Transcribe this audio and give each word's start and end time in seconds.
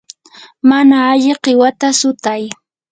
mana 0.69 0.95
alli 1.11 1.31
qiwata 1.43 1.87
sutay. 1.99 2.43